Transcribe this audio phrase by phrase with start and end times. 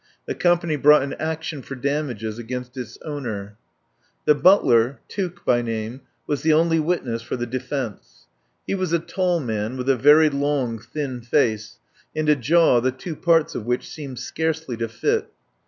[0.25, 3.55] The company brought an action for damages against its owner.
[4.25, 8.25] The butler, Tuke, by name, was the only witness for the defence.
[8.65, 11.77] He was a tall man, with a very long, thin face,
[12.15, 15.27] and a jaw the two parts of which seemed scarcely to fit.